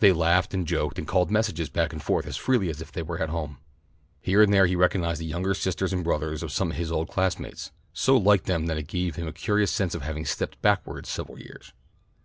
[0.00, 3.02] They laughed and joked and called messages back and forth as freely as if they
[3.04, 3.58] were at home.
[4.20, 7.08] Here and there he recognized the younger sisters and brothers of some of his old
[7.08, 11.06] classmates, so like them that it gave him a curious sense of having stepped backward
[11.06, 11.72] several years.